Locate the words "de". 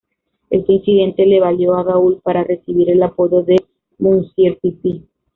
3.43-3.55